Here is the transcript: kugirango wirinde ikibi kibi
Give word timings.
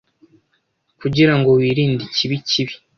kugirango 0.99 1.47
wirinde 1.59 2.01
ikibi 2.09 2.37
kibi 2.49 2.73